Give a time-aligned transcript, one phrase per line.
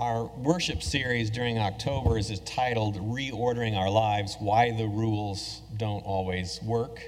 [0.00, 6.58] Our worship series during October is titled Reordering Our Lives Why the Rules Don't Always
[6.62, 7.02] Work.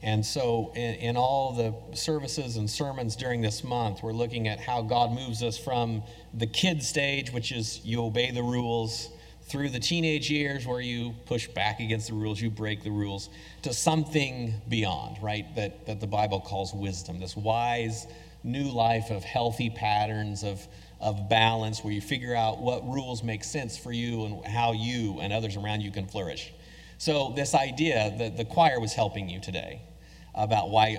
[0.00, 4.58] And so, in, in, all the services and sermons during this month, we're looking at
[4.58, 6.02] how God moves us from
[6.32, 9.10] the kid stage, which is you obey the rules,
[9.42, 13.28] through the teenage years where you push back against the rules, you break the rules,
[13.60, 15.54] to something beyond, right?
[15.54, 18.06] That, that the Bible calls wisdom, this wise
[18.44, 20.66] new life of healthy patterns, of,
[21.00, 25.20] of balance, where you figure out what rules make sense for you and how you
[25.20, 26.52] and others around you can flourish.
[26.98, 29.82] So, this idea that the choir was helping you today
[30.34, 30.98] about why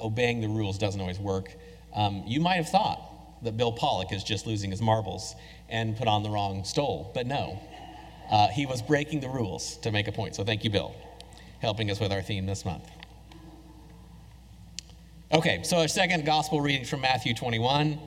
[0.00, 1.54] obeying the rules doesn't always work,
[1.94, 3.00] um, you might have thought
[3.44, 5.34] that Bill Pollock is just losing his marbles
[5.68, 7.60] and put on the wrong stole, but no.
[8.30, 10.34] Uh, he was breaking the rules to make a point.
[10.34, 10.94] So, thank you, Bill,
[11.60, 12.84] helping us with our theme this month.
[15.32, 17.98] Okay, so a second gospel reading from Matthew 21,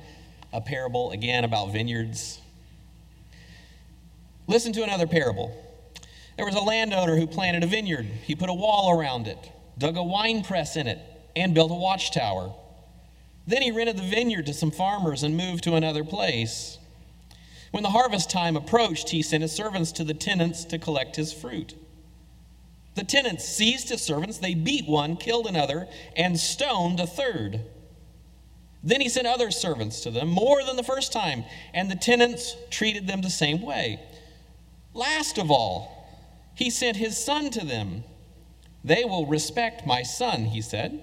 [0.57, 2.41] a parable again about vineyards.
[4.47, 5.55] Listen to another parable.
[6.35, 8.07] There was a landowner who planted a vineyard.
[8.23, 10.97] He put a wall around it, dug a wine press in it,
[11.35, 12.53] and built a watchtower.
[13.45, 16.79] Then he rented the vineyard to some farmers and moved to another place.
[17.69, 21.31] When the harvest time approached, he sent his servants to the tenants to collect his
[21.31, 21.75] fruit.
[22.95, 27.61] The tenants seized his servants, they beat one, killed another, and stoned a third.
[28.83, 32.55] Then he sent other servants to them, more than the first time, and the tenants
[32.69, 33.99] treated them the same way.
[34.93, 35.97] Last of all,
[36.55, 38.03] he sent his son to them.
[38.83, 41.01] They will respect my son, he said.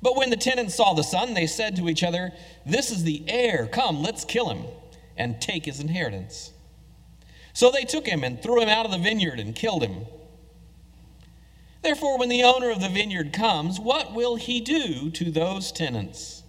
[0.00, 2.32] But when the tenants saw the son, they said to each other,
[2.66, 3.66] This is the heir.
[3.66, 4.64] Come, let's kill him
[5.16, 6.52] and take his inheritance.
[7.54, 10.06] So they took him and threw him out of the vineyard and killed him.
[11.84, 16.42] Therefore, when the owner of the vineyard comes, what will he do to those tenants?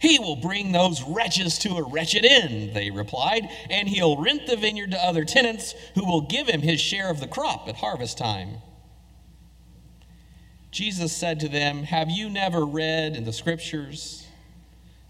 [0.00, 4.56] He will bring those wretches to a wretched end, they replied, and he'll rent the
[4.56, 8.18] vineyard to other tenants who will give him his share of the crop at harvest
[8.18, 8.56] time.
[10.72, 14.26] Jesus said to them, Have you never read in the scriptures?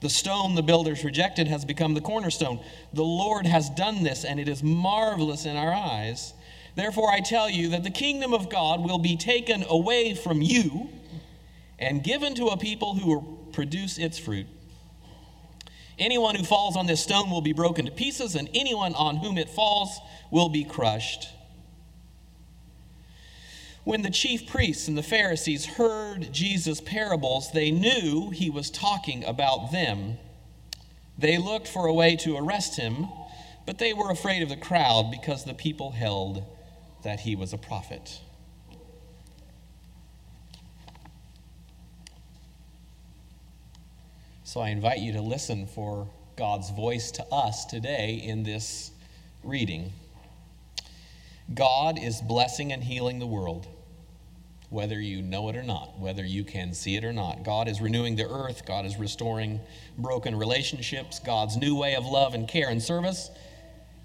[0.03, 2.61] The stone the builders rejected has become the cornerstone.
[2.93, 6.35] The Lord has done this, and it is marvelous in our eyes.
[6.77, 10.91] Therefore, I tell you that the kingdom of God will be taken away from you
[11.79, 13.23] and given to a people who will
[13.53, 14.47] produce its fruit.
[15.99, 19.39] Anyone who falls on this stone will be broken to pieces, and anyone on whom
[19.39, 19.99] it falls
[20.31, 21.31] will be crushed.
[23.85, 29.25] When the chief priests and the Pharisees heard Jesus' parables, they knew he was talking
[29.25, 30.19] about them.
[31.17, 33.07] They looked for a way to arrest him,
[33.65, 36.45] but they were afraid of the crowd because the people held
[37.07, 38.19] that he was a prophet.
[44.43, 48.91] So I invite you to listen for God's voice to us today in this
[49.45, 49.93] reading.
[51.55, 53.69] God is blessing and healing the world,
[54.71, 57.45] whether you know it or not, whether you can see it or not.
[57.45, 59.61] God is renewing the earth, God is restoring
[59.97, 63.31] broken relationships, God's new way of love and care and service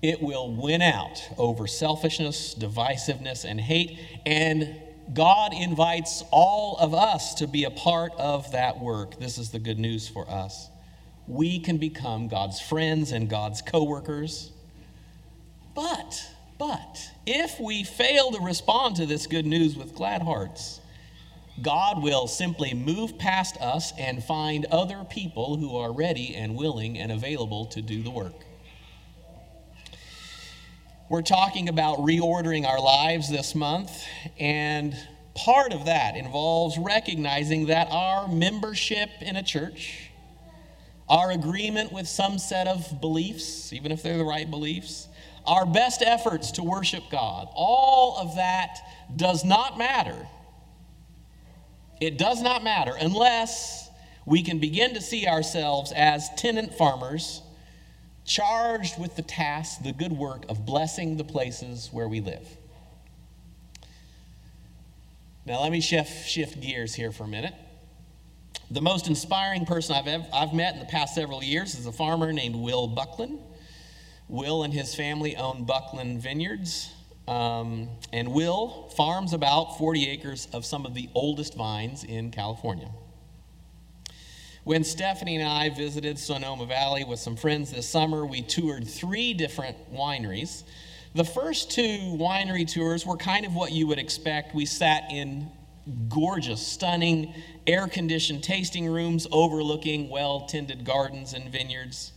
[0.01, 3.99] it will win out over selfishness, divisiveness, and hate.
[4.25, 4.75] And
[5.13, 9.19] God invites all of us to be a part of that work.
[9.19, 10.69] This is the good news for us.
[11.27, 14.51] We can become God's friends and God's co-workers.
[15.75, 16.25] But,
[16.57, 20.81] but, if we fail to respond to this good news with glad hearts,
[21.61, 26.97] God will simply move past us and find other people who are ready and willing
[26.97, 28.45] and available to do the work.
[31.11, 33.91] We're talking about reordering our lives this month,
[34.39, 34.95] and
[35.35, 40.09] part of that involves recognizing that our membership in a church,
[41.09, 45.09] our agreement with some set of beliefs, even if they're the right beliefs,
[45.45, 48.77] our best efforts to worship God, all of that
[49.13, 50.29] does not matter.
[51.99, 53.89] It does not matter unless
[54.25, 57.41] we can begin to see ourselves as tenant farmers
[58.25, 62.47] charged with the task, the good work of blessing the places where we live.
[65.45, 67.53] Now, let me shift, shift gears here for a minute.
[68.69, 71.91] The most inspiring person I've, ever, I've met in the past several years is a
[71.91, 73.39] farmer named Will Bucklin.
[74.29, 76.93] Will and his family own Bucklin Vineyards.
[77.27, 82.89] Um, and Will farms about 40 acres of some of the oldest vines in California.
[84.63, 89.33] When Stephanie and I visited Sonoma Valley with some friends this summer, we toured three
[89.33, 90.61] different wineries.
[91.15, 94.53] The first two winery tours were kind of what you would expect.
[94.53, 95.49] We sat in
[96.09, 97.33] gorgeous, stunning,
[97.65, 102.11] air conditioned tasting rooms overlooking well tended gardens and vineyards.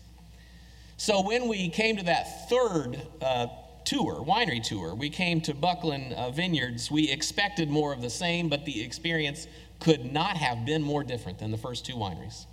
[0.98, 3.46] So when we came to that third uh,
[3.86, 8.50] tour, winery tour, we came to Bucklin uh, Vineyards, we expected more of the same,
[8.50, 9.46] but the experience
[9.84, 12.46] could not have been more different than the first two wineries.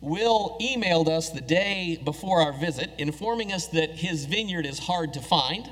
[0.00, 5.12] Will emailed us the day before our visit, informing us that his vineyard is hard
[5.14, 5.68] to find,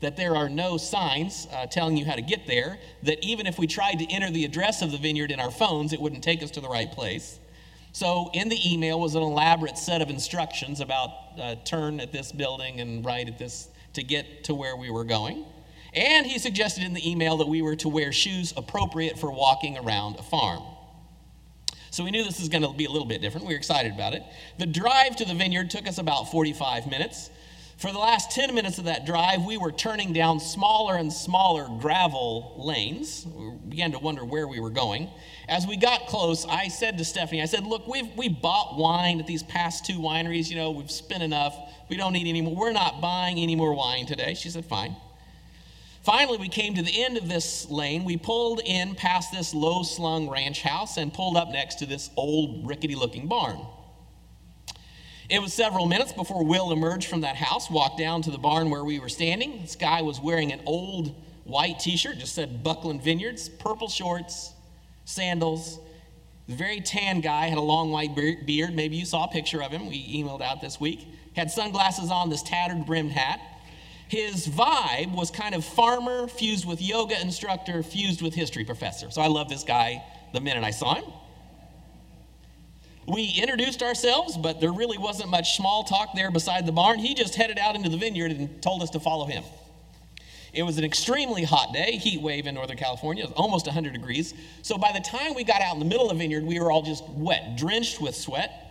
[0.00, 3.58] that there are no signs uh, telling you how to get there, that even if
[3.58, 6.42] we tried to enter the address of the vineyard in our phones, it wouldn't take
[6.42, 7.38] us to the right place.
[7.92, 12.32] So, in the email was an elaborate set of instructions about uh, turn at this
[12.32, 15.46] building and right at this to get to where we were going.
[15.94, 19.78] And he suggested in the email that we were to wear shoes appropriate for walking
[19.78, 20.62] around a farm.
[21.90, 23.46] So we knew this was going to be a little bit different.
[23.46, 24.24] We were excited about it.
[24.58, 27.30] The drive to the vineyard took us about 45 minutes.
[27.76, 31.68] For the last 10 minutes of that drive, we were turning down smaller and smaller
[31.80, 33.26] gravel lanes.
[33.26, 35.10] We began to wonder where we were going.
[35.48, 39.20] As we got close, I said to Stephanie, I said, Look, we've we bought wine
[39.20, 40.50] at these past two wineries.
[40.50, 41.56] You know, we've spent enough.
[41.88, 42.54] We don't need any more.
[42.54, 44.34] We're not buying any more wine today.
[44.34, 44.96] She said, Fine.
[46.04, 48.04] Finally, we came to the end of this lane.
[48.04, 52.10] We pulled in past this low slung ranch house and pulled up next to this
[52.14, 53.58] old, rickety looking barn.
[55.30, 58.68] It was several minutes before Will emerged from that house, walked down to the barn
[58.68, 59.62] where we were standing.
[59.62, 61.14] This guy was wearing an old
[61.44, 64.52] white t shirt, just said Bucklin Vineyards, purple shorts,
[65.06, 65.80] sandals.
[66.48, 68.74] The very tan guy had a long white beard.
[68.74, 69.88] Maybe you saw a picture of him.
[69.88, 71.08] We emailed out this week.
[71.34, 73.40] Had sunglasses on, this tattered brimmed hat
[74.08, 79.10] his vibe was kind of farmer fused with yoga instructor fused with history professor.
[79.10, 80.02] So I love this guy
[80.32, 81.04] the minute I saw him.
[83.06, 86.98] We introduced ourselves, but there really wasn't much small talk there beside the barn.
[86.98, 89.44] He just headed out into the vineyard and told us to follow him.
[90.54, 94.34] It was an extremely hot day, heat wave in Northern California, almost 100 degrees.
[94.62, 96.70] So by the time we got out in the middle of the vineyard, we were
[96.70, 98.63] all just wet, drenched with sweat.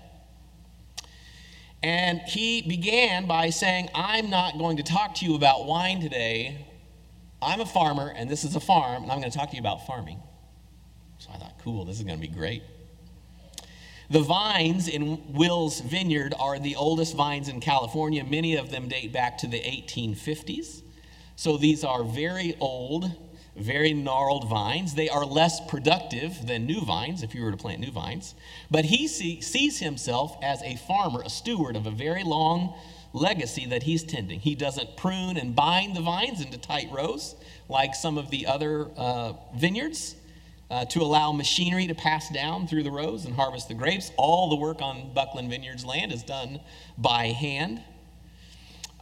[1.83, 6.65] And he began by saying, I'm not going to talk to you about wine today.
[7.41, 9.62] I'm a farmer, and this is a farm, and I'm going to talk to you
[9.62, 10.21] about farming.
[11.18, 12.63] So I thought, cool, this is going to be great.
[14.09, 18.24] The vines in Will's vineyard are the oldest vines in California.
[18.24, 20.83] Many of them date back to the 1850s.
[21.35, 23.12] So these are very old
[23.56, 24.96] very gnarled vines.
[24.96, 28.36] They are less productive than new vines if you were to plant new vines.
[28.72, 32.76] But he see, sees himself as a farmer, a steward of a very long
[33.14, 34.40] legacy that he's tending.
[34.40, 37.36] He doesn't prune and bind the vines into tight rows
[37.70, 40.16] like some of the other uh, vineyards.
[40.72, 44.12] Uh, to allow machinery to pass down through the rows and harvest the grapes.
[44.18, 46.60] All the work on Bucklin Vineyards land is done
[46.98, 47.84] by hand.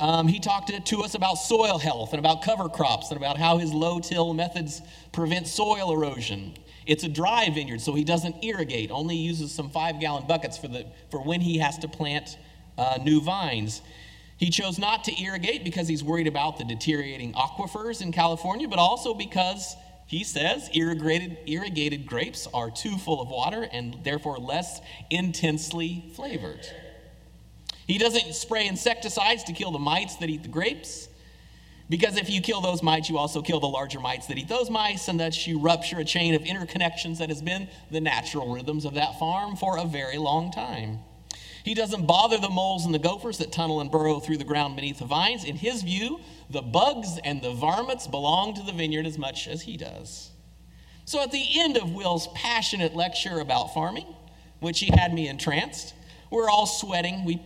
[0.02, 3.60] Um, he talked to us about soil health and about cover crops and about how
[3.60, 4.82] his low till methods
[5.12, 6.56] prevent soil erosion.
[6.88, 10.68] It's a dry vineyard, so he doesn't irrigate, only uses some five gallon buckets for,
[10.68, 12.40] the, for when he has to plant
[12.80, 13.84] uh, new vines.
[14.38, 18.80] He chose not to irrigate because he's worried about the deteriorating aquifers in California, but
[18.80, 19.76] also because
[20.08, 24.82] he says irrigated, irrigated grapes are too full of water and therefore less
[25.12, 26.66] intensely flavored.
[27.88, 31.10] He doesn't spray insecticides to kill the mites that eat the grapes.
[31.90, 34.70] Because if you kill those mites, you also kill the larger mites that eat those
[34.70, 38.86] mice, and thus you rupture a chain of interconnections that has been the natural rhythms
[38.86, 41.00] of that farm for a very long time.
[41.64, 44.76] He doesn't bother the moles and the gophers that tunnel and burrow through the ground
[44.76, 45.44] beneath the vines.
[45.44, 49.64] In his view, the bugs and the varmints belong to the vineyard as much as
[49.64, 50.32] he does.
[51.06, 54.08] So at the end of Will's passionate lecture about farming,
[54.60, 55.94] which he had me entranced,
[56.32, 57.24] we're all sweating.
[57.26, 57.42] We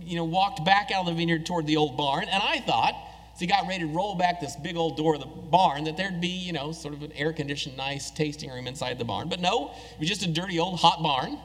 [0.00, 2.94] you know, walked back out of the vineyard toward the old barn, and I thought,
[3.34, 5.96] as he got ready to roll back this big old door of the barn, that
[5.96, 9.28] there'd be, you know, sort of an air conditioned, nice tasting room inside the barn.
[9.28, 11.38] But no, it was just a dirty old hot barn.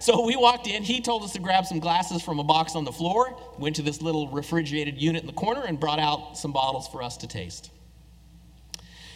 [0.00, 0.84] So we walked in.
[0.84, 3.82] He told us to grab some glasses from a box on the floor, went to
[3.82, 7.26] this little refrigerated unit in the corner, and brought out some bottles for us to
[7.26, 7.70] taste.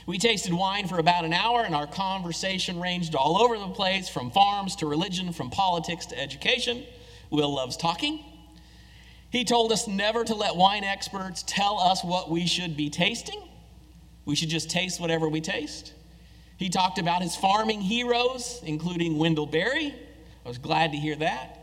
[0.06, 4.09] We tasted wine for about an hour, and our conversation ranged all over the place
[4.09, 6.85] from farms to religion, from politics to education.
[7.30, 8.25] Will loves talking.
[9.30, 13.40] He told us never to let wine experts tell us what we should be tasting.
[14.25, 15.92] We should just taste whatever we taste.
[16.59, 19.94] He talked about his farming heroes, including Wendell Berry.
[20.44, 21.59] I was glad to hear that.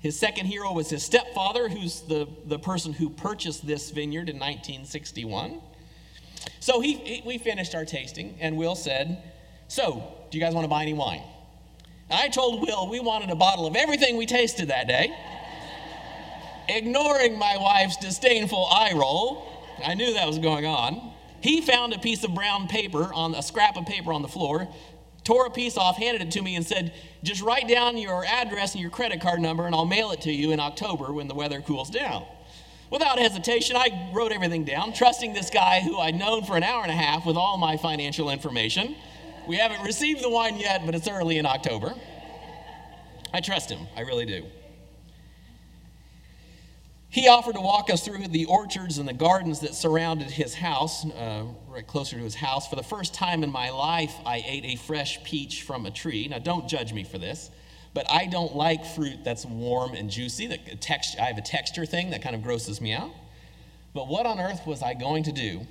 [0.00, 4.36] His second hero was his stepfather, who's the, the person who purchased this vineyard in
[4.36, 5.60] 1961.
[6.60, 9.22] So he, he, we finished our tasting, and Will said,
[9.68, 11.22] So, do you guys want to buy any wine?
[12.10, 15.14] I told Will we wanted a bottle of everything we tasted that day.
[16.68, 19.46] Ignoring my wife's disdainful eye roll,
[19.84, 21.12] I knew that was going on.
[21.40, 24.66] He found a piece of brown paper on a scrap of paper on the floor,
[25.24, 28.72] tore a piece off, handed it to me, and said, Just write down your address
[28.72, 31.34] and your credit card number, and I'll mail it to you in October when the
[31.34, 32.24] weather cools down.
[32.90, 36.82] Without hesitation, I wrote everything down, trusting this guy who I'd known for an hour
[36.82, 38.94] and a half with all my financial information.
[39.48, 41.94] We haven't received the wine yet, but it's early in October.
[43.32, 44.44] I trust him, I really do.
[47.14, 51.04] He offered to walk us through the orchards and the gardens that surrounded his house,
[51.04, 52.66] uh, right closer to his house.
[52.66, 56.26] For the first time in my life, I ate a fresh peach from a tree.
[56.26, 57.50] Now, don't judge me for this,
[57.94, 60.48] but I don't like fruit that's warm and juicy.
[60.48, 63.10] That text, I have a texture thing that kind of grosses me out.
[63.94, 65.66] But what on earth was I going to do?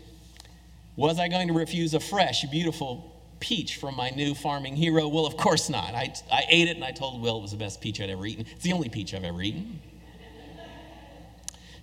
[0.96, 5.08] Was I going to refuse a fresh, beautiful peach from my new farming hero?
[5.08, 5.94] Well, of course not.
[5.94, 8.25] I, I ate it and I told Will it was the best peach I'd ever
[8.25, 8.46] eaten.
[8.50, 9.82] It's the only peach I've ever eaten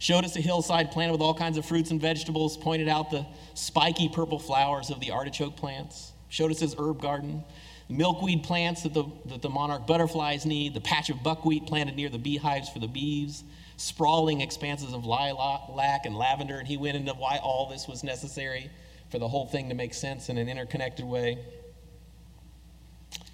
[0.01, 3.25] showed us a hillside planted with all kinds of fruits and vegetables, pointed out the
[3.55, 7.45] spiky purple flowers of the artichoke plants, showed us his herb garden,
[7.91, 12.09] milkweed plants that the, that the monarch butterflies need, the patch of buckwheat planted near
[12.09, 13.45] the beehives for the bees,
[13.77, 18.71] sprawling expanses of lilac and lavender, and he went into why all this was necessary
[19.11, 21.39] for the whole thing to make sense in an interconnected way.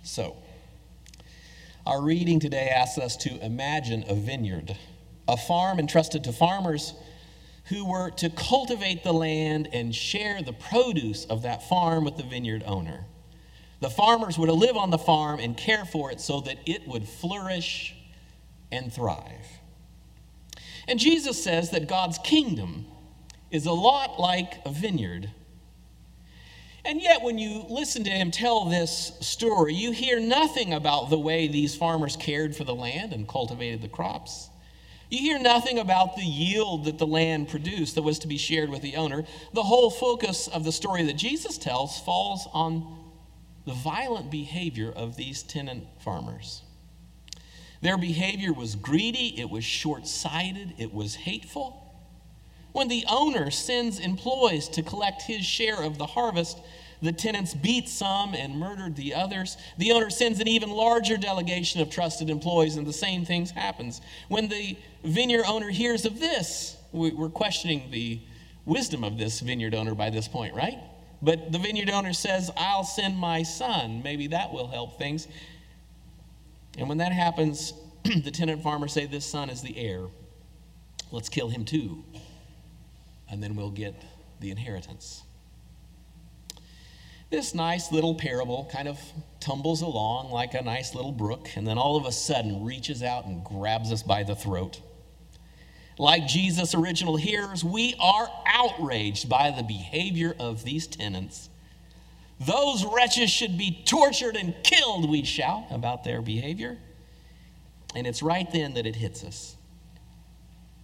[0.02, 0.36] So,
[1.84, 4.76] our reading today asks us to imagine a vineyard
[5.28, 6.94] a farm entrusted to farmers
[7.66, 12.22] who were to cultivate the land and share the produce of that farm with the
[12.22, 13.04] vineyard owner.
[13.80, 16.86] The farmers were to live on the farm and care for it so that it
[16.88, 17.94] would flourish
[18.72, 19.46] and thrive.
[20.88, 22.86] And Jesus says that God's kingdom
[23.50, 25.30] is a lot like a vineyard.
[26.84, 31.18] And yet, when you listen to him tell this story, you hear nothing about the
[31.18, 34.48] way these farmers cared for the land and cultivated the crops.
[35.10, 38.70] You hear nothing about the yield that the land produced that was to be shared
[38.70, 39.24] with the owner.
[39.52, 42.95] The whole focus of the story that Jesus tells falls on
[43.66, 46.62] the violent behavior of these tenant farmers.
[47.82, 51.82] Their behavior was greedy, it was short sighted, it was hateful.
[52.72, 56.58] When the owner sends employees to collect his share of the harvest,
[57.02, 59.56] the tenants beat some and murdered the others.
[59.78, 64.00] The owner sends an even larger delegation of trusted employees, and the same things happens.
[64.28, 68.20] When the vineyard owner hears of this, we're questioning the
[68.64, 70.78] wisdom of this vineyard owner by this point, right?
[71.22, 74.02] But the vineyard owner says, I'll send my son.
[74.02, 75.26] Maybe that will help things.
[76.78, 77.72] And when that happens,
[78.04, 80.06] the tenant farmers say, This son is the heir.
[81.10, 82.04] Let's kill him too.
[83.30, 83.94] And then we'll get
[84.40, 85.22] the inheritance.
[87.30, 89.00] This nice little parable kind of
[89.40, 93.26] tumbles along like a nice little brook, and then all of a sudden reaches out
[93.26, 94.80] and grabs us by the throat.
[95.98, 101.48] Like Jesus' original hearers, we are outraged by the behavior of these tenants.
[102.38, 106.76] Those wretches should be tortured and killed, we shout about their behavior.
[107.94, 109.56] And it's right then that it hits us.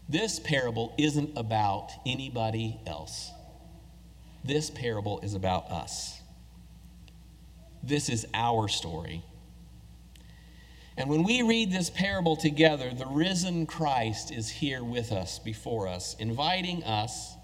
[0.08, 3.30] This parable isn't about anybody else.
[4.44, 6.20] This parable is about us.
[7.82, 9.22] This is our story.
[10.96, 15.88] And when we read this parable together, the risen Christ is here with us, before
[15.88, 17.34] us, inviting us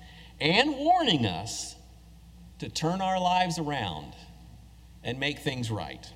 [0.40, 1.74] and warning us
[2.58, 4.14] to turn our lives around
[5.02, 6.06] and make things right.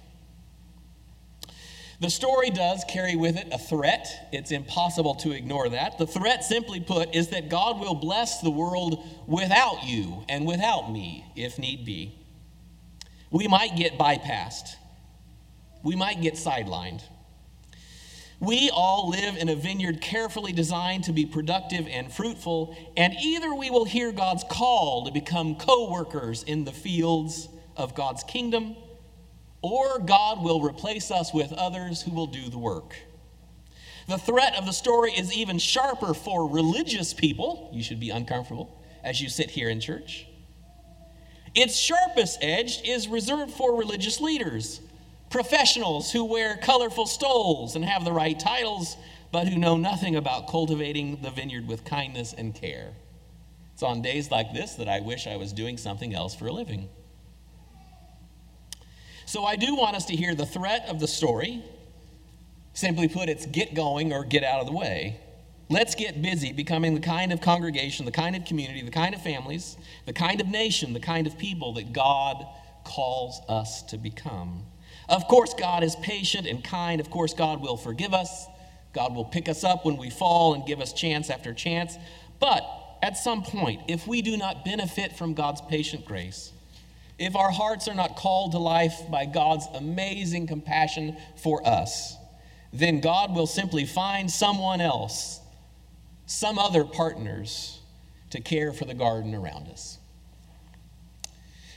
[2.01, 4.29] The story does carry with it a threat.
[4.33, 5.99] It's impossible to ignore that.
[5.99, 10.91] The threat, simply put, is that God will bless the world without you and without
[10.93, 12.19] me, if need be
[13.33, 14.77] we might get bypassed.
[15.83, 17.03] We might get sidelined.
[18.43, 23.55] We all live in a vineyard carefully designed to be productive and fruitful, and either
[23.55, 28.75] we will hear God's call to become co workers in the fields of God's kingdom,
[29.63, 32.97] or God will replace us with others who will do the work.
[34.09, 37.71] The threat of the story is even sharper for religious people.
[37.73, 40.27] You should be uncomfortable as you sit here in church.
[41.55, 44.81] Its sharpest edge is reserved for religious leaders,
[45.33, 48.97] professionals who wear colorful stoles and have the right titles,
[49.33, 52.93] but who know nothing about cultivating the vineyard with kindness and care.
[53.73, 56.53] It's on days like this that I wish I was doing something else for a
[56.53, 56.89] living.
[59.25, 61.65] So I do want us to hear the threat of the story.
[62.75, 65.19] Simply put, it's get going or get out of the way.
[65.71, 69.23] Let's get busy becoming the kind of congregation, the kind of community, the kind of
[69.23, 72.47] families, the kind of nation, the kind of people that God
[72.85, 74.65] calls us to become.
[75.09, 77.01] Of course, God is patient and kind.
[77.01, 78.47] Of course, God will forgive us.
[78.93, 81.97] God will pick us up when we fall and give us chance after chance.
[82.41, 82.65] But
[83.03, 86.53] at some point, if we do not benefit from God's patient grace,
[87.19, 92.17] if our hearts are not called to life by God's amazing compassion for us,
[92.73, 95.41] then God will simply find someone else,
[96.27, 97.81] some other partners,
[98.31, 99.99] to care for the garden around us.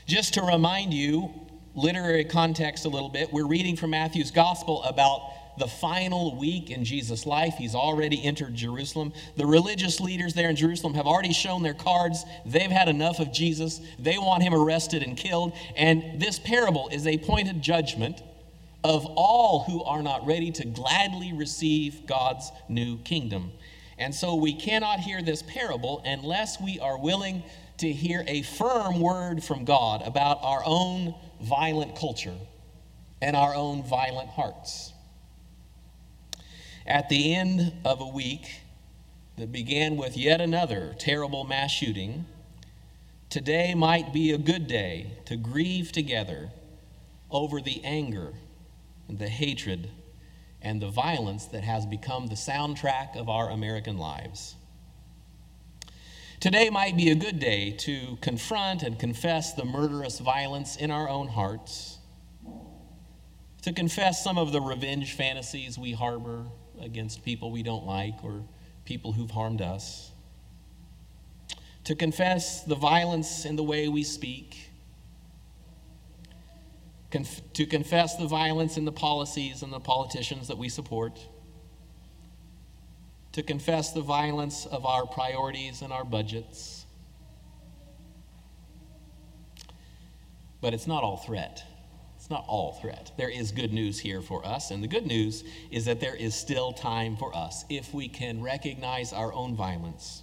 [0.06, 1.30] Just to remind you,
[1.76, 5.20] literary context a little bit, we're reading from Matthew's gospel about
[5.58, 7.54] the final week in Jesus' life.
[7.56, 9.12] He's already entered Jerusalem.
[9.36, 12.24] The religious leaders there in Jerusalem have already shown their cards.
[12.44, 13.80] They've had enough of Jesus.
[13.98, 15.52] They want him arrested and killed.
[15.76, 18.22] And this parable is a pointed judgment
[18.84, 23.52] of all who are not ready to gladly receive God's new kingdom.
[23.98, 27.42] And so we cannot hear this parable unless we are willing
[27.78, 32.36] to hear a firm word from God about our own violent culture
[33.20, 34.92] and our own violent hearts.
[36.86, 38.60] At the end of a week
[39.36, 42.26] that began with yet another terrible mass shooting,
[43.28, 46.50] today might be a good day to grieve together
[47.30, 48.32] over the anger
[49.08, 49.90] and the hatred
[50.62, 54.56] and the violence that has become the soundtrack of our American lives.
[56.46, 61.08] Today might be a good day to confront and confess the murderous violence in our
[61.08, 61.98] own hearts,
[63.62, 66.46] to confess some of the revenge fantasies we harbor
[66.80, 68.44] against people we don't like or
[68.84, 70.12] people who've harmed us,
[71.82, 74.70] to confess the violence in the way we speak,
[77.10, 81.18] conf- to confess the violence in the policies and the politicians that we support,
[83.36, 86.86] to confess the violence of our priorities and our budgets.
[90.62, 91.62] But it's not all threat.
[92.16, 93.12] It's not all threat.
[93.18, 96.34] There is good news here for us, and the good news is that there is
[96.34, 100.22] still time for us if we can recognize our own violence.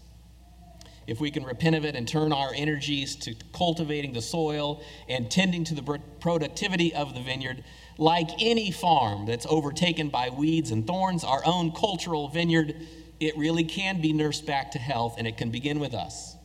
[1.06, 5.30] If we can repent of it and turn our energies to cultivating the soil and
[5.30, 7.64] tending to the productivity of the vineyard,
[8.00, 12.76] like any farm that's overtaken by weeds and thorns, our own cultural vineyard,
[13.20, 16.36] it really can be nursed back to health, and it can begin with us.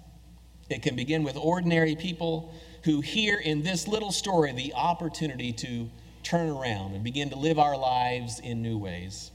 [0.69, 5.89] It can begin with ordinary people who hear in this little story the opportunity to
[6.23, 9.31] turn around and begin to live our lives in new ways.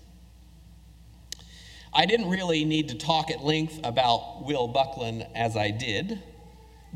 [1.94, 6.22] I didn't really need to talk at length about Will Bucklin as I did,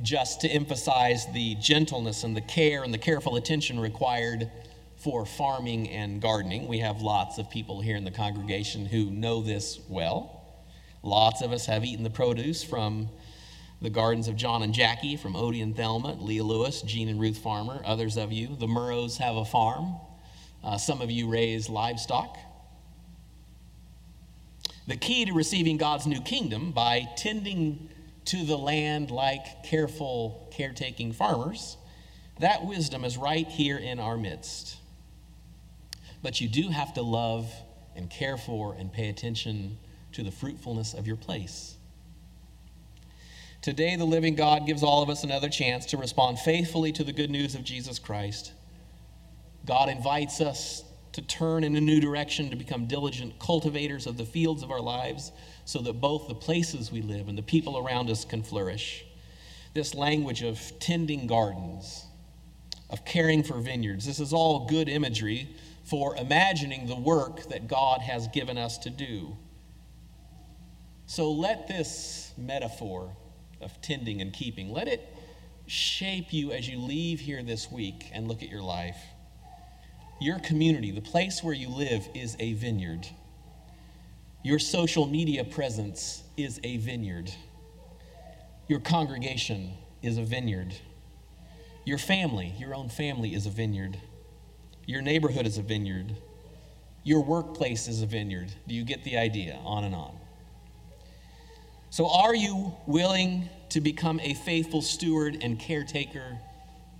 [0.01, 4.51] just to emphasize the gentleness and the care and the careful attention required
[4.97, 6.67] for farming and gardening.
[6.67, 10.43] We have lots of people here in the congregation who know this well.
[11.03, 13.09] Lots of us have eaten the produce from
[13.81, 17.37] the gardens of John and Jackie from Odie and Thelma, Leah Lewis, Jean and Ruth
[17.37, 18.55] Farmer, others of you.
[18.55, 19.95] The Murrows have a farm.
[20.63, 22.37] Uh, some of you raise livestock.
[24.87, 27.89] The key to receiving God's new kingdom by tending
[28.25, 31.77] to the land like careful, caretaking farmers,
[32.39, 34.77] that wisdom is right here in our midst.
[36.21, 37.51] But you do have to love
[37.95, 39.77] and care for and pay attention
[40.13, 41.75] to the fruitfulness of your place.
[43.61, 47.11] Today, the living God gives all of us another chance to respond faithfully to the
[47.11, 48.53] good news of Jesus Christ.
[49.65, 54.25] God invites us to turn in a new direction, to become diligent cultivators of the
[54.25, 55.31] fields of our lives,
[55.65, 59.03] so that both the places we live and the people around us can flourish.
[59.73, 62.05] This language of tending gardens,
[62.89, 65.49] of caring for vineyards, this is all good imagery
[65.89, 69.37] for imagining the work that God has given us to do.
[71.05, 73.15] So let this metaphor
[73.61, 74.71] of tending and keeping.
[74.73, 75.07] Let it
[75.65, 78.97] shape you as you leave here this week and look at your life.
[80.19, 83.07] Your community, the place where you live, is a vineyard.
[84.43, 87.31] Your social media presence is a vineyard.
[88.67, 89.71] Your congregation
[90.01, 90.75] is a vineyard.
[91.85, 93.97] Your family, your own family, is a vineyard.
[94.87, 96.15] Your neighborhood is a vineyard.
[97.03, 98.53] Your workplace is a vineyard.
[98.69, 99.59] Do you get the idea?
[99.65, 100.15] On and on.
[101.89, 106.37] So, are you willing to become a faithful steward and caretaker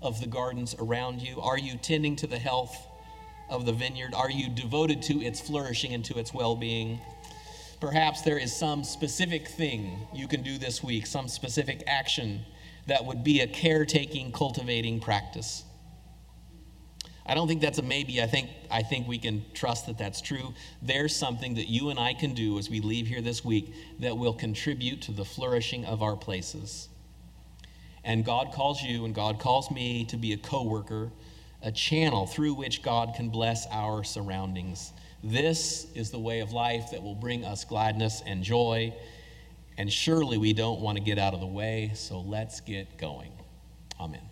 [0.02, 1.39] of the gardens around you?
[1.39, 2.76] Are you tending to the health
[3.50, 4.13] of the vineyard?
[4.13, 7.00] Are you devoted to its flourishing and to its well being?
[7.80, 12.43] Perhaps there is some specific thing you can do this week, some specific action
[12.88, 15.63] that would be a caretaking, cultivating practice.
[17.27, 18.21] I don't think that's a maybe.
[18.21, 20.53] I think, I think we can trust that that's true.
[20.81, 24.17] There's something that you and I can do as we leave here this week that
[24.17, 26.87] will contribute to the flourishing of our places.
[28.05, 31.11] And God calls you and God calls me to be a co worker,
[31.61, 34.93] a channel through which God can bless our surroundings.
[35.21, 38.93] This is the way of life that will bring us gladness and joy.
[39.77, 43.31] And surely we don't want to get out of the way, so let's get going.
[43.99, 44.26] Amen.